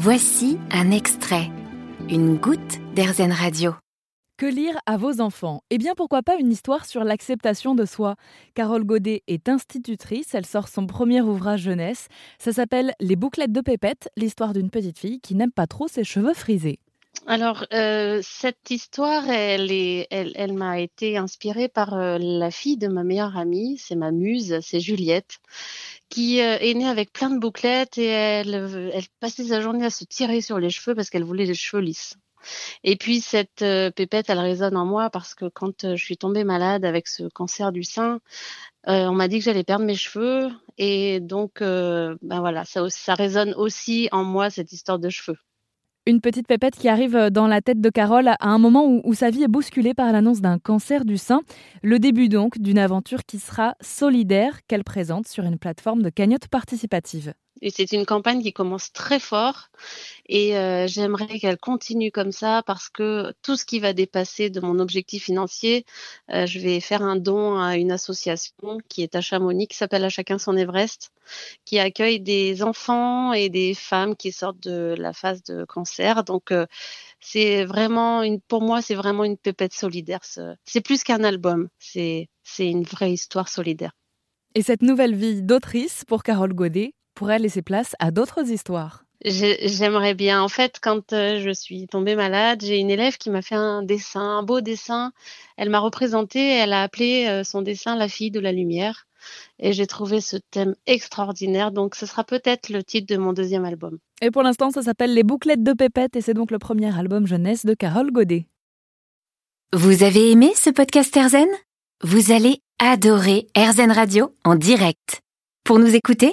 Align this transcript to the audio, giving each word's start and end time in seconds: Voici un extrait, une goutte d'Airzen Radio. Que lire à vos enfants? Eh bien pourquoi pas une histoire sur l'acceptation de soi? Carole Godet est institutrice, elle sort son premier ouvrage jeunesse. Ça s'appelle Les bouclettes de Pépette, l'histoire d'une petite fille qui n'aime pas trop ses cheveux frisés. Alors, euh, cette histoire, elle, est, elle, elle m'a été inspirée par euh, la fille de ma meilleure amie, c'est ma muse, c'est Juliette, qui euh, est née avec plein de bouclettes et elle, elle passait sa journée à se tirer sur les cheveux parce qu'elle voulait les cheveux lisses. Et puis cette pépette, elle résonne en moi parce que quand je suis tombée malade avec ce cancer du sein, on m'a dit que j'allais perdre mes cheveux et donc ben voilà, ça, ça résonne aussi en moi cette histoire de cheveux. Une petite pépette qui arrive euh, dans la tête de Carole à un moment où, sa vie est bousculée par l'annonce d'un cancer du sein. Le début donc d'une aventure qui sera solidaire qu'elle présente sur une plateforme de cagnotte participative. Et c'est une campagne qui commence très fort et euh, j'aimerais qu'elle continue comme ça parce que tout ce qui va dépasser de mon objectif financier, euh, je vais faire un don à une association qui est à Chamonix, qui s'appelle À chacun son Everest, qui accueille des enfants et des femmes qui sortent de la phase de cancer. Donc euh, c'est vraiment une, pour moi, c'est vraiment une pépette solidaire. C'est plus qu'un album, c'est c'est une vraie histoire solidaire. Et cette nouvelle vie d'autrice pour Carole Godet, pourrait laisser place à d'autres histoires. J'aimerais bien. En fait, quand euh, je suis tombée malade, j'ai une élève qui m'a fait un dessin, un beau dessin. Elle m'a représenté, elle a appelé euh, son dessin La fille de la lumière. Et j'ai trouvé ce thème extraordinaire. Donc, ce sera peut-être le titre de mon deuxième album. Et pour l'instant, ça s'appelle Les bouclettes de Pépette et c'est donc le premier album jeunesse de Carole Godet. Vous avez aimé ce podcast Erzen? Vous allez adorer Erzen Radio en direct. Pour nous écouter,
Voici 0.00 0.58
un 0.70 0.92
extrait, 0.92 1.50
une 2.08 2.36
goutte 2.36 2.78
d'Airzen 2.94 3.32
Radio. 3.32 3.74
Que 4.36 4.46
lire 4.46 4.78
à 4.86 4.96
vos 4.96 5.20
enfants? 5.20 5.62
Eh 5.70 5.78
bien 5.78 5.94
pourquoi 5.96 6.22
pas 6.22 6.36
une 6.36 6.52
histoire 6.52 6.86
sur 6.86 7.02
l'acceptation 7.02 7.74
de 7.74 7.84
soi? 7.84 8.14
Carole 8.54 8.84
Godet 8.84 9.24
est 9.26 9.48
institutrice, 9.48 10.36
elle 10.36 10.46
sort 10.46 10.68
son 10.68 10.86
premier 10.86 11.20
ouvrage 11.20 11.62
jeunesse. 11.62 12.06
Ça 12.38 12.52
s'appelle 12.52 12.92
Les 13.00 13.16
bouclettes 13.16 13.50
de 13.50 13.60
Pépette, 13.60 14.08
l'histoire 14.16 14.52
d'une 14.52 14.70
petite 14.70 15.00
fille 15.00 15.18
qui 15.20 15.34
n'aime 15.34 15.50
pas 15.50 15.66
trop 15.66 15.88
ses 15.88 16.04
cheveux 16.04 16.34
frisés. 16.34 16.78
Alors, 17.30 17.66
euh, 17.74 18.20
cette 18.22 18.70
histoire, 18.70 19.28
elle, 19.28 19.70
est, 19.70 20.06
elle, 20.10 20.32
elle 20.34 20.54
m'a 20.54 20.80
été 20.80 21.18
inspirée 21.18 21.68
par 21.68 21.92
euh, 21.92 22.16
la 22.18 22.50
fille 22.50 22.78
de 22.78 22.88
ma 22.88 23.04
meilleure 23.04 23.36
amie, 23.36 23.76
c'est 23.76 23.96
ma 23.96 24.12
muse, 24.12 24.58
c'est 24.62 24.80
Juliette, 24.80 25.36
qui 26.08 26.40
euh, 26.40 26.56
est 26.58 26.72
née 26.72 26.88
avec 26.88 27.12
plein 27.12 27.28
de 27.28 27.38
bouclettes 27.38 27.98
et 27.98 28.06
elle, 28.06 28.54
elle 28.94 29.04
passait 29.20 29.44
sa 29.44 29.60
journée 29.60 29.84
à 29.84 29.90
se 29.90 30.04
tirer 30.04 30.40
sur 30.40 30.58
les 30.58 30.70
cheveux 30.70 30.94
parce 30.94 31.10
qu'elle 31.10 31.22
voulait 31.24 31.44
les 31.44 31.52
cheveux 31.52 31.82
lisses. 31.82 32.14
Et 32.82 32.96
puis 32.96 33.20
cette 33.20 33.62
pépette, 33.94 34.30
elle 34.30 34.38
résonne 34.38 34.76
en 34.78 34.86
moi 34.86 35.10
parce 35.10 35.34
que 35.34 35.50
quand 35.50 35.94
je 35.96 36.02
suis 36.02 36.16
tombée 36.16 36.44
malade 36.44 36.86
avec 36.86 37.08
ce 37.08 37.24
cancer 37.24 37.72
du 37.72 37.84
sein, 37.84 38.20
on 38.86 39.12
m'a 39.12 39.28
dit 39.28 39.38
que 39.38 39.44
j'allais 39.44 39.64
perdre 39.64 39.84
mes 39.84 39.96
cheveux 39.96 40.48
et 40.78 41.20
donc 41.20 41.60
ben 41.60 42.16
voilà, 42.22 42.64
ça, 42.64 42.88
ça 42.90 43.14
résonne 43.14 43.54
aussi 43.54 44.08
en 44.12 44.24
moi 44.24 44.50
cette 44.50 44.72
histoire 44.72 44.98
de 44.98 45.10
cheveux. 45.10 45.36
Une 46.08 46.22
petite 46.22 46.46
pépette 46.46 46.74
qui 46.74 46.88
arrive 46.88 47.16
euh, 47.16 47.28
dans 47.28 47.46
la 47.46 47.60
tête 47.60 47.82
de 47.82 47.90
Carole 47.90 48.28
à 48.28 48.48
un 48.48 48.56
moment 48.56 48.86
où, 48.86 49.12
sa 49.12 49.28
vie 49.28 49.42
est 49.42 49.46
bousculée 49.46 49.92
par 49.92 50.10
l'annonce 50.10 50.40
d'un 50.40 50.58
cancer 50.58 51.04
du 51.04 51.18
sein. 51.18 51.42
Le 51.82 51.98
début 51.98 52.30
donc 52.30 52.58
d'une 52.58 52.78
aventure 52.78 53.26
qui 53.26 53.38
sera 53.38 53.74
solidaire 53.82 54.60
qu'elle 54.66 54.84
présente 54.84 55.28
sur 55.28 55.44
une 55.44 55.58
plateforme 55.58 56.00
de 56.00 56.08
cagnotte 56.08 56.48
participative. 56.48 57.34
Et 57.60 57.70
c'est 57.70 57.92
une 57.92 58.06
campagne 58.06 58.42
qui 58.42 58.52
commence 58.52 58.92
très 58.92 59.18
fort 59.18 59.68
et 60.26 60.56
euh, 60.58 60.86
j'aimerais 60.86 61.38
qu'elle 61.38 61.56
continue 61.56 62.10
comme 62.10 62.32
ça 62.32 62.62
parce 62.66 62.88
que 62.88 63.32
tout 63.42 63.56
ce 63.56 63.64
qui 63.64 63.80
va 63.80 63.92
dépasser 63.94 64.50
de 64.50 64.60
mon 64.60 64.78
objectif 64.78 65.24
financier, 65.24 65.84
euh, 66.30 66.46
je 66.46 66.58
vais 66.60 66.80
faire 66.80 67.02
un 67.02 67.16
don 67.16 67.58
à 67.58 67.76
une 67.76 67.90
association 67.90 68.78
qui 68.88 69.02
est 69.02 69.14
à 69.14 69.20
Chamonix, 69.20 69.66
qui 69.66 69.76
s'appelle 69.76 70.04
À 70.04 70.10
chacun 70.10 70.38
son 70.38 70.56
Everest, 70.56 71.10
qui 71.64 71.78
accueille 71.78 72.20
des 72.20 72.62
enfants 72.62 73.32
et 73.32 73.48
des 73.48 73.74
femmes 73.74 74.16
qui 74.16 74.32
sortent 74.32 74.60
de 74.60 74.94
la 74.98 75.12
phase 75.12 75.42
de 75.44 75.64
cancer. 75.64 76.24
Donc 76.24 76.52
euh, 76.52 76.66
c'est 77.20 77.64
vraiment 77.64 78.22
une, 78.22 78.40
pour 78.40 78.62
moi, 78.62 78.82
c'est 78.82 78.94
vraiment 78.94 79.24
une 79.24 79.38
pépette 79.38 79.72
solidaire. 79.72 80.20
C'est 80.64 80.80
plus 80.80 81.02
qu'un 81.02 81.24
album, 81.24 81.68
c'est 81.78 82.28
c'est 82.44 82.68
une 82.68 82.84
vraie 82.84 83.12
histoire 83.12 83.48
solidaire. 83.48 83.92
Et 84.54 84.62
cette 84.62 84.82
nouvelle 84.82 85.14
vie 85.14 85.42
d'autrice 85.42 86.04
pour 86.06 86.22
Carole 86.22 86.54
Godet, 86.54 86.92
pourrait 87.18 87.40
laisser 87.40 87.62
place 87.62 87.96
à 87.98 88.12
d'autres 88.12 88.48
histoires. 88.48 89.02
J'aimerais 89.24 90.14
bien. 90.14 90.40
En 90.40 90.48
fait, 90.48 90.78
quand 90.80 91.12
euh, 91.12 91.40
je 91.40 91.50
suis 91.50 91.88
tombée 91.88 92.14
malade, 92.14 92.62
j'ai 92.62 92.78
une 92.78 92.90
élève 92.90 93.16
qui 93.16 93.28
m'a 93.30 93.42
fait 93.42 93.56
un 93.56 93.82
dessin, 93.82 94.38
un 94.38 94.42
beau 94.44 94.60
dessin. 94.60 95.10
Elle 95.56 95.68
m'a 95.68 95.80
représenté, 95.80 96.38
elle 96.38 96.72
a 96.72 96.84
appelé 96.84 97.26
euh, 97.26 97.42
son 97.42 97.60
dessin 97.62 97.96
La 97.96 98.06
fille 98.06 98.30
de 98.30 98.38
la 98.38 98.52
lumière. 98.52 99.08
Et 99.58 99.72
j'ai 99.72 99.88
trouvé 99.88 100.20
ce 100.20 100.36
thème 100.36 100.76
extraordinaire. 100.86 101.72
Donc, 101.72 101.96
ce 101.96 102.06
sera 102.06 102.22
peut-être 102.22 102.68
le 102.68 102.84
titre 102.84 103.12
de 103.12 103.18
mon 103.18 103.32
deuxième 103.32 103.64
album. 103.64 103.98
Et 104.22 104.30
pour 104.30 104.44
l'instant, 104.44 104.70
ça 104.70 104.82
s'appelle 104.82 105.12
Les 105.12 105.24
bouclettes 105.24 105.64
de 105.64 105.72
Pépette 105.72 106.14
et 106.14 106.20
c'est 106.20 106.34
donc 106.34 106.52
le 106.52 106.60
premier 106.60 106.96
album 106.96 107.26
jeunesse 107.26 107.66
de 107.66 107.74
Carole 107.74 108.12
Godet. 108.12 108.46
Vous 109.72 110.04
avez 110.04 110.30
aimé 110.30 110.52
ce 110.54 110.70
podcast 110.70 111.16
Erzen? 111.16 111.48
Vous 112.04 112.30
allez 112.30 112.60
adorer 112.78 113.48
Erzen 113.56 113.90
Radio 113.90 114.32
en 114.44 114.54
direct. 114.54 115.20
Pour 115.64 115.80
nous 115.80 115.96
écouter, 115.96 116.32